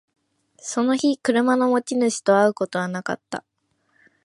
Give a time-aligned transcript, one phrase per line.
[0.57, 3.43] その日、車の持ち主と会うことはなかった